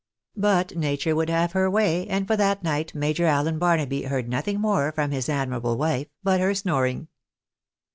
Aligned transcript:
But 0.35 0.75
nature 0.75 1.15
would 1.15 1.29
have 1.29 1.51
her 1.51 1.69
way, 1.69 2.07
and 2.07 2.25
for 2.25 2.35
that 2.35 2.63
night 2.63 2.95
Major 2.95 3.27
Allen 3.27 3.59
Barnaby 3.59 4.01
heard 4.05 4.27
nothing 4.27 4.59
more 4.59 4.91
from 4.91 5.11
his 5.11 5.29
admirable 5.29 5.77
wife 5.77 6.07
but 6.23 6.39
her 6.41 6.55
snoring. 6.55 7.07